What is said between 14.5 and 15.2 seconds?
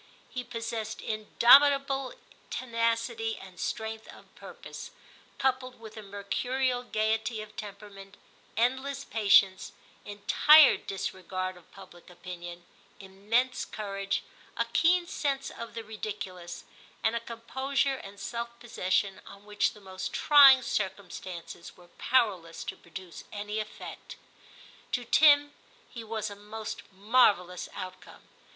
a keen